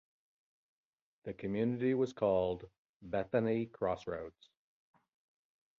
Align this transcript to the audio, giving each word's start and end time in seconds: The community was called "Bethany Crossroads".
The 1.25 1.33
community 1.35 1.93
was 1.93 2.11
called 2.11 2.67
"Bethany 3.03 3.67
Crossroads". 3.67 4.49